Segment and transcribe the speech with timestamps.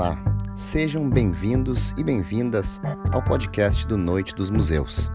[0.00, 0.16] Olá,
[0.56, 2.80] sejam bem-vindos e bem-vindas
[3.12, 5.10] ao podcast do Noite dos Museus.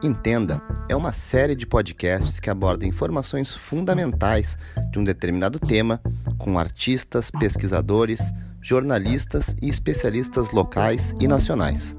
[0.00, 4.56] Entenda é uma série de podcasts que abordam informações fundamentais
[4.92, 6.00] de um determinado tema
[6.38, 11.96] com artistas, pesquisadores, jornalistas e especialistas locais e nacionais.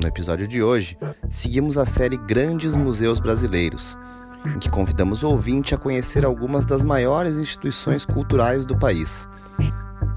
[0.00, 0.96] No episódio de hoje,
[1.28, 3.98] seguimos a série Grandes Museus Brasileiros,
[4.46, 9.28] em que convidamos o ouvinte a conhecer algumas das maiores instituições culturais do país.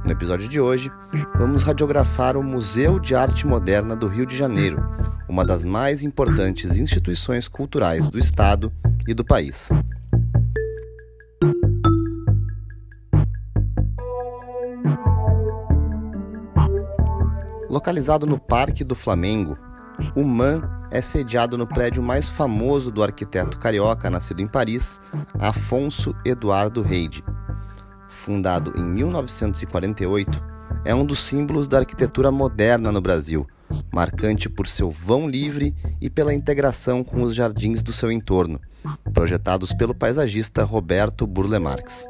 [0.07, 0.89] No episódio de hoje,
[1.38, 4.77] vamos radiografar o Museu de Arte Moderna do Rio de Janeiro,
[5.27, 8.71] uma das mais importantes instituições culturais do estado
[9.05, 9.67] e do país.
[17.69, 19.58] Localizado no Parque do Flamengo,
[20.16, 25.02] o MAN é sediado no prédio mais famoso do arquiteto carioca nascido em Paris,
[25.38, 27.21] Afonso Eduardo Reide.
[28.07, 30.41] Fundado em 1948,
[30.86, 33.45] é um dos símbolos da arquitetura moderna no Brasil,
[33.91, 38.59] marcante por seu vão livre e pela integração com os jardins do seu entorno,
[39.14, 42.08] projetados pelo paisagista Roberto Burle Marx.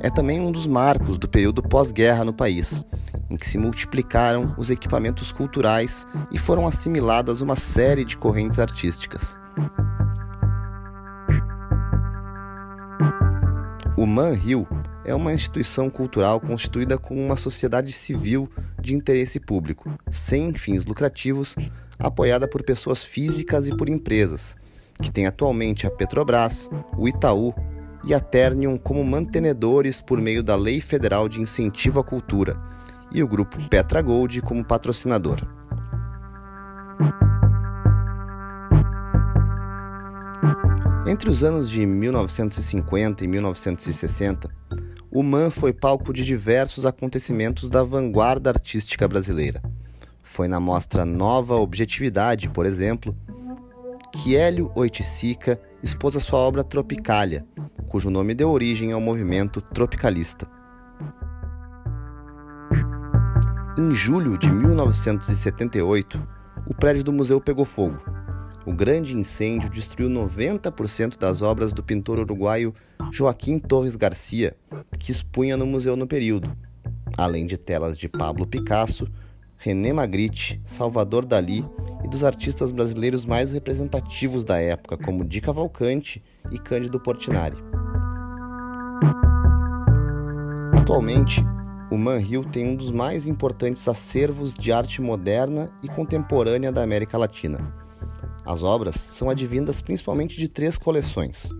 [0.00, 2.84] É também um dos marcos do período pós-guerra no país,
[3.28, 9.36] em que se multiplicaram os equipamentos culturais e foram assimiladas uma série de correntes artísticas.
[13.96, 14.68] O Man Hill
[15.08, 18.46] é uma instituição cultural constituída como uma sociedade civil
[18.78, 21.56] de interesse público, sem fins lucrativos,
[21.98, 24.54] apoiada por pessoas físicas e por empresas,
[25.00, 27.54] que tem atualmente a Petrobras, o Itaú
[28.04, 32.60] e a Ternium como mantenedores por meio da Lei Federal de Incentivo à Cultura
[33.10, 35.40] e o grupo Petra Gold como patrocinador.
[41.06, 44.50] Entre os anos de 1950 e 1960,
[45.10, 49.62] o MAN foi palco de diversos acontecimentos da vanguarda artística brasileira.
[50.22, 53.16] Foi na mostra Nova Objetividade, por exemplo,
[54.12, 57.46] que Hélio Oiticica expôs a sua obra Tropicália,
[57.88, 60.46] cujo nome deu origem ao movimento tropicalista.
[63.78, 66.20] Em julho de 1978,
[66.66, 67.98] o prédio do museu pegou fogo.
[68.68, 72.74] O grande incêndio destruiu 90% das obras do pintor uruguaio
[73.10, 74.54] Joaquim Torres Garcia,
[74.98, 76.54] que expunha no museu no período,
[77.16, 79.08] além de telas de Pablo Picasso,
[79.56, 81.64] René Magritte, Salvador Dalí
[82.04, 87.56] e dos artistas brasileiros mais representativos da época, como Di Cavalcante e Cândido Portinari.
[90.78, 91.42] Atualmente,
[91.90, 97.16] o Manhill tem um dos mais importantes acervos de arte moderna e contemporânea da América
[97.16, 97.87] Latina.
[98.48, 101.50] As obras são advindas principalmente de três coleções: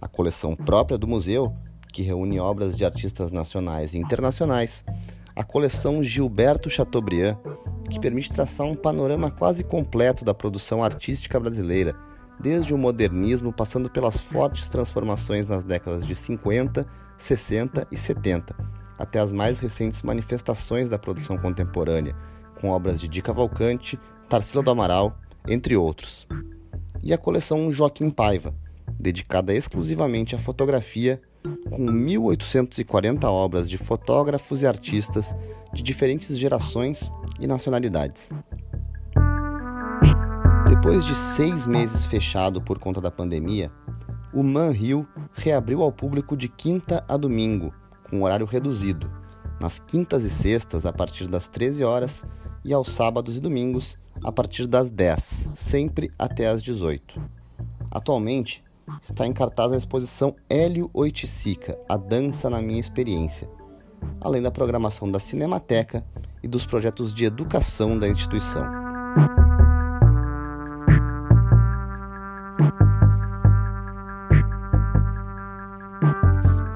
[0.00, 1.54] a coleção própria do museu,
[1.92, 4.84] que reúne obras de artistas nacionais e internacionais,
[5.36, 7.36] a coleção Gilberto Chateaubriand,
[7.88, 11.94] que permite traçar um panorama quase completo da produção artística brasileira,
[12.40, 16.84] desde o modernismo passando pelas fortes transformações nas décadas de 50,
[17.16, 18.56] 60 e 70,
[18.98, 22.16] até as mais recentes manifestações da produção contemporânea,
[22.60, 23.96] com obras de Di Cavalcante,
[24.28, 25.16] Tarsila do Amaral,
[25.48, 26.26] entre outros.
[27.02, 28.54] E a coleção Joaquim Paiva,
[28.98, 31.20] dedicada exclusivamente à fotografia
[31.68, 35.36] com 1.840 obras de fotógrafos e artistas
[35.72, 38.30] de diferentes gerações e nacionalidades.
[40.68, 43.70] Depois de seis meses fechado por conta da pandemia,
[44.32, 47.72] o Man Hill reabriu ao público de quinta a domingo,
[48.08, 49.10] com horário reduzido,
[49.60, 52.26] nas quintas e sextas a partir das 13 horas
[52.64, 57.20] e aos sábados e domingos a partir das 10, sempre até às 18.
[57.90, 58.62] Atualmente,
[59.00, 63.48] está em cartaz a exposição Hélio Oiticica, A Dança na Minha Experiência,
[64.20, 66.04] além da programação da Cinemateca
[66.42, 68.64] e dos projetos de educação da instituição.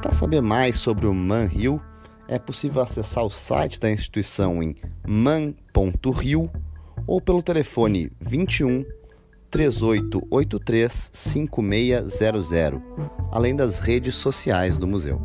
[0.00, 1.80] Para saber mais sobre o ManRio,
[2.26, 4.76] é possível acessar o site da instituição em
[5.06, 6.50] man.rio
[7.08, 8.84] ou pelo telefone 21
[9.50, 12.82] 3883 5600,
[13.32, 15.18] além das redes sociais do museu.